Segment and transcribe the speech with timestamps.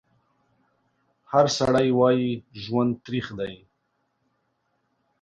[1.31, 2.29] هر سړی وایي
[2.63, 3.53] ژوند تریخ دی